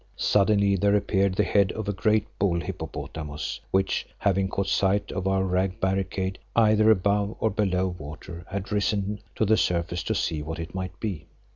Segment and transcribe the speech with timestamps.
[0.15, 5.27] Suddenly there appeared the head of a great bull hippopotamus which, having caught sight of
[5.27, 10.41] our rag barricade, either above or below water, had risen to the surface to see
[10.41, 11.27] what it might be.